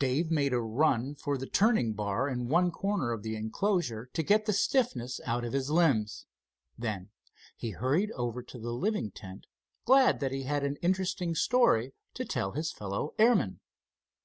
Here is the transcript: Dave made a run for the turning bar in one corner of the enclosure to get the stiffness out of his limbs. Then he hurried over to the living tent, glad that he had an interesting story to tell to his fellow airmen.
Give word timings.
Dave 0.00 0.28
made 0.28 0.52
a 0.52 0.58
run 0.60 1.14
for 1.14 1.38
the 1.38 1.46
turning 1.46 1.92
bar 1.92 2.28
in 2.28 2.48
one 2.48 2.72
corner 2.72 3.12
of 3.12 3.22
the 3.22 3.36
enclosure 3.36 4.10
to 4.12 4.24
get 4.24 4.44
the 4.44 4.52
stiffness 4.52 5.20
out 5.24 5.44
of 5.44 5.52
his 5.52 5.70
limbs. 5.70 6.26
Then 6.76 7.10
he 7.56 7.70
hurried 7.70 8.10
over 8.16 8.42
to 8.42 8.58
the 8.58 8.72
living 8.72 9.12
tent, 9.12 9.46
glad 9.84 10.18
that 10.18 10.32
he 10.32 10.42
had 10.42 10.64
an 10.64 10.78
interesting 10.82 11.36
story 11.36 11.94
to 12.14 12.24
tell 12.24 12.50
to 12.50 12.56
his 12.56 12.72
fellow 12.72 13.14
airmen. 13.20 13.60